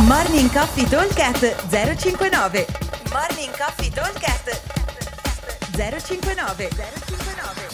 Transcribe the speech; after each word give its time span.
Morning 0.00 0.50
Coffee 0.50 0.88
Talkcast 0.88 1.68
059 1.68 2.64
Morning 3.12 3.54
Coffee 3.54 3.90
Talkcast 3.90 4.48
059 5.76 6.68
059 6.68 7.68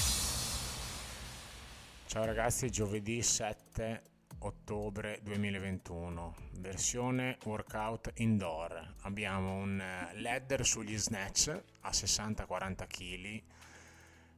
Ciao 2.07 2.25
ragazzi, 2.25 2.71
giovedì 2.71 3.23
7 3.23 4.03
ottobre 4.41 5.21
2021, 5.23 6.35
versione 6.59 7.39
workout 7.45 8.11
indoor. 8.17 8.95
Abbiamo 9.03 9.55
un 9.55 9.81
eh, 9.81 10.21
ladder 10.21 10.67
sugli 10.67 10.99
snatch 10.99 11.57
a 11.83 11.91
60-40 11.91 12.87
kg 12.89 13.43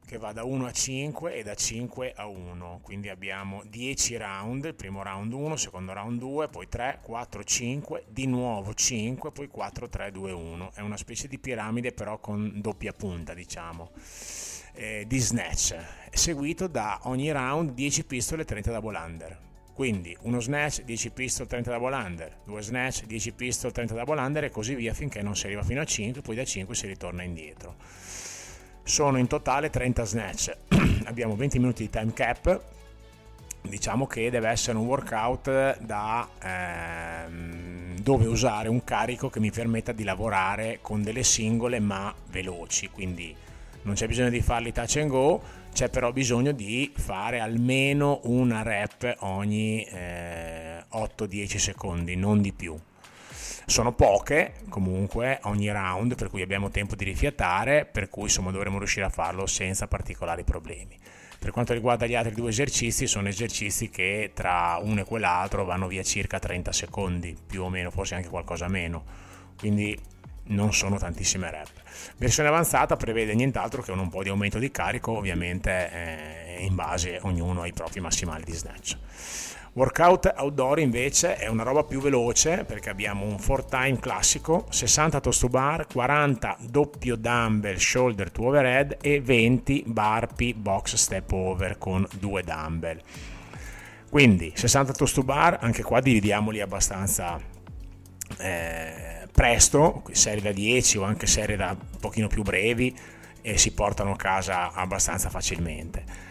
che 0.05 0.17
va 0.17 0.33
da 0.33 0.43
1 0.43 0.65
a 0.65 0.71
5 0.71 1.35
e 1.35 1.43
da 1.43 1.55
5 1.55 2.13
a 2.15 2.25
1, 2.25 2.79
quindi 2.83 3.09
abbiamo 3.09 3.63
10 3.65 4.17
round, 4.17 4.73
primo 4.73 5.03
round 5.03 5.31
1, 5.31 5.55
secondo 5.55 5.93
round 5.93 6.19
2, 6.19 6.49
poi 6.49 6.67
3, 6.67 6.99
4, 7.01 7.43
5, 7.43 8.03
di 8.09 8.27
nuovo 8.27 8.73
5, 8.73 9.31
poi 9.31 9.47
4, 9.47 9.87
3, 9.87 10.11
2, 10.11 10.31
1. 10.31 10.71
È 10.73 10.81
una 10.81 10.97
specie 10.97 11.27
di 11.27 11.39
piramide 11.39 11.93
però 11.93 12.19
con 12.19 12.59
doppia 12.61 12.91
punta, 12.91 13.33
diciamo, 13.33 13.91
eh, 14.73 15.05
di 15.07 15.17
snatch, 15.17 15.77
seguito 16.11 16.67
da 16.67 16.99
ogni 17.03 17.31
round 17.31 17.71
10 17.71 18.03
pistole 18.05 18.41
e 18.41 18.45
30 18.45 18.71
double 18.71 18.97
under. 18.97 19.39
Quindi 19.73 20.15
uno 20.23 20.41
snatch, 20.41 20.81
10 20.81 21.11
pistol, 21.11 21.47
30 21.47 21.71
double 21.71 21.95
under, 21.95 22.37
due 22.43 22.61
snatch, 22.61 23.05
10 23.05 23.31
pistol, 23.31 23.71
30 23.71 23.93
double 23.93 24.19
under 24.19 24.43
e 24.43 24.49
così 24.49 24.75
via 24.75 24.93
finché 24.93 25.21
non 25.21 25.35
si 25.35 25.45
arriva 25.45 25.63
fino 25.63 25.79
a 25.79 25.85
5, 25.85 26.21
poi 26.21 26.35
da 26.35 26.43
5 26.43 26.75
si 26.75 26.87
ritorna 26.87 27.23
indietro 27.23 28.30
sono 28.83 29.17
in 29.17 29.27
totale 29.27 29.69
30 29.69 30.03
snatch, 30.05 30.57
abbiamo 31.05 31.35
20 31.35 31.59
minuti 31.59 31.83
di 31.83 31.89
time 31.89 32.13
cap, 32.13 32.61
diciamo 33.61 34.07
che 34.07 34.29
deve 34.29 34.49
essere 34.49 34.77
un 34.77 34.85
workout 34.85 35.79
da, 35.79 36.27
ehm, 36.41 37.99
dove 37.99 38.25
usare 38.25 38.69
un 38.69 38.83
carico 38.83 39.29
che 39.29 39.39
mi 39.39 39.51
permetta 39.51 39.91
di 39.91 40.03
lavorare 40.03 40.79
con 40.81 41.03
delle 41.03 41.23
singole 41.23 41.79
ma 41.79 42.13
veloci, 42.29 42.89
quindi 42.89 43.35
non 43.83 43.95
c'è 43.95 44.07
bisogno 44.07 44.29
di 44.29 44.41
farli 44.41 44.71
touch 44.71 44.97
and 44.97 45.09
go, 45.09 45.41
c'è 45.73 45.89
però 45.89 46.11
bisogno 46.11 46.51
di 46.51 46.91
fare 46.95 47.39
almeno 47.39 48.19
una 48.23 48.61
rep 48.61 49.17
ogni 49.19 49.83
eh, 49.83 50.83
8-10 50.93 51.57
secondi, 51.57 52.15
non 52.15 52.41
di 52.41 52.51
più. 52.51 52.77
Sono 53.65 53.93
poche 53.93 54.53
comunque 54.69 55.39
ogni 55.43 55.71
round, 55.71 56.15
per 56.15 56.29
cui 56.29 56.41
abbiamo 56.41 56.69
tempo 56.69 56.95
di 56.95 57.03
rifiatare, 57.03 57.85
per 57.85 58.09
cui 58.09 58.23
insomma 58.23 58.51
dovremo 58.51 58.77
riuscire 58.77 59.05
a 59.05 59.09
farlo 59.09 59.45
senza 59.45 59.87
particolari 59.87 60.43
problemi. 60.43 60.97
Per 61.39 61.51
quanto 61.51 61.73
riguarda 61.73 62.05
gli 62.05 62.13
altri 62.13 62.35
due 62.35 62.49
esercizi, 62.49 63.07
sono 63.07 63.27
esercizi 63.27 63.89
che 63.89 64.31
tra 64.33 64.79
uno 64.81 65.01
e 65.01 65.03
quell'altro 65.05 65.65
vanno 65.65 65.87
via 65.87 66.03
circa 66.03 66.37
30 66.37 66.71
secondi, 66.71 67.35
più 67.47 67.63
o 67.63 67.69
meno, 67.69 67.89
forse 67.89 68.13
anche 68.13 68.29
qualcosa 68.29 68.67
meno. 68.67 69.03
Quindi 69.57 69.97
non 70.43 70.73
sono 70.73 70.97
tantissime 70.97 71.49
rep. 71.49 71.69
Versione 72.17 72.49
avanzata 72.49 72.95
prevede 72.95 73.33
nient'altro 73.33 73.81
che 73.81 73.91
un 73.91 74.09
po' 74.09 74.23
di 74.23 74.29
aumento 74.29 74.59
di 74.59 74.71
carico, 74.71 75.11
ovviamente 75.13 75.91
eh, 75.91 76.63
in 76.63 76.75
base 76.75 77.19
ognuno 77.23 77.61
ai 77.61 77.73
propri 77.73 77.99
massimali 77.99 78.43
di 78.43 78.53
snatch. 78.53 78.97
Workout 79.73 80.33
outdoor 80.35 80.79
invece 80.79 81.37
è 81.37 81.47
una 81.47 81.63
roba 81.63 81.85
più 81.85 82.01
veloce 82.01 82.65
perché 82.65 82.89
abbiamo 82.89 83.23
un 83.23 83.37
4 83.41 83.65
time 83.69 83.97
classico, 83.99 84.65
60 84.69 85.21
toast 85.21 85.39
to 85.39 85.47
bar, 85.47 85.87
40 85.87 86.57
doppio 86.67 87.15
dumbbell 87.15 87.77
shoulder 87.77 88.29
to 88.31 88.47
overhead 88.47 88.97
e 89.01 89.21
20 89.21 89.85
barpi 89.87 90.53
box 90.53 90.95
step 90.95 91.31
over 91.31 91.77
con 91.77 92.05
due 92.19 92.43
dumbbell. 92.43 92.99
Quindi 94.09 94.51
60 94.53 94.91
toast 94.91 95.15
to 95.15 95.23
bar, 95.23 95.59
anche 95.61 95.83
qua 95.83 96.01
dividiamoli 96.01 96.59
abbastanza 96.59 97.39
eh, 98.39 99.25
presto, 99.31 100.03
serie 100.11 100.41
da 100.41 100.51
10 100.51 100.97
o 100.97 101.03
anche 101.03 101.27
serie 101.27 101.55
da 101.55 101.69
un 101.69 101.99
pochino 101.99 102.27
più 102.27 102.43
brevi 102.43 102.93
e 103.41 103.57
si 103.57 103.71
portano 103.71 104.11
a 104.11 104.17
casa 104.17 104.73
abbastanza 104.73 105.29
facilmente 105.29 106.30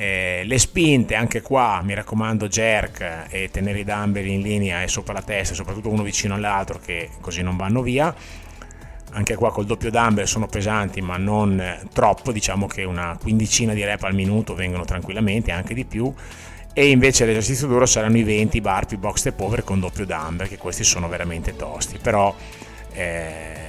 eh, 0.00 0.42
le 0.44 0.58
spinte, 0.60 1.16
anche 1.16 1.42
qua 1.42 1.80
mi 1.82 1.92
raccomando 1.92 2.46
jerk 2.46 3.26
e 3.30 3.48
tenere 3.50 3.80
i 3.80 3.84
dumbbell 3.84 4.28
in 4.28 4.42
linea 4.42 4.80
e 4.84 4.86
sopra 4.86 5.12
la 5.12 5.22
testa, 5.22 5.56
soprattutto 5.56 5.88
uno 5.88 6.04
vicino 6.04 6.34
all'altro 6.34 6.78
che 6.78 7.10
così 7.20 7.42
non 7.42 7.56
vanno 7.56 7.82
via. 7.82 8.14
Anche 9.10 9.34
qua 9.34 9.50
col 9.50 9.66
doppio 9.66 9.90
dumbbell 9.90 10.26
sono 10.26 10.46
pesanti 10.46 11.00
ma 11.00 11.16
non 11.16 11.80
troppo, 11.92 12.30
diciamo 12.30 12.68
che 12.68 12.84
una 12.84 13.18
quindicina 13.20 13.74
di 13.74 13.82
rep 13.82 14.04
al 14.04 14.14
minuto 14.14 14.54
vengono 14.54 14.84
tranquillamente, 14.84 15.50
anche 15.50 15.74
di 15.74 15.84
più. 15.84 16.14
E 16.72 16.90
invece 16.90 17.26
l'esercizio 17.26 17.66
duro 17.66 17.84
saranno 17.84 18.18
i 18.18 18.22
20 18.22 18.60
barpi 18.60 18.96
box 18.98 19.16
step 19.16 19.40
over 19.40 19.64
con 19.64 19.80
doppio 19.80 20.06
dumbbell, 20.06 20.46
che 20.46 20.58
questi 20.58 20.84
sono 20.84 21.08
veramente 21.08 21.56
tosti. 21.56 21.98
Però 22.00 22.32
eh, 22.92 23.67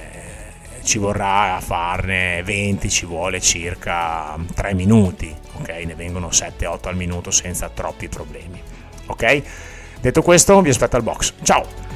ci 0.82 0.98
vorrà 0.98 1.58
farne 1.60 2.42
20, 2.42 2.88
ci 2.88 3.06
vuole 3.06 3.40
circa 3.40 4.36
3 4.54 4.74
minuti, 4.74 5.34
ok? 5.58 5.68
Ne 5.68 5.94
vengono 5.94 6.28
7-8 6.28 6.88
al 6.88 6.96
minuto 6.96 7.30
senza 7.30 7.68
troppi 7.68 8.08
problemi, 8.08 8.60
ok? 9.06 9.42
Detto 10.00 10.22
questo, 10.22 10.60
vi 10.60 10.70
aspetto 10.70 10.96
al 10.96 11.02
box. 11.02 11.34
Ciao! 11.42 11.88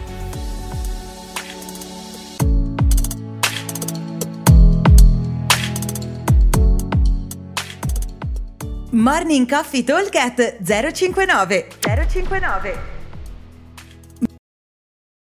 Morning 8.90 9.48
Coffee 9.48 9.82
Talk 9.82 10.16
059 10.62 11.66
059 12.08 12.93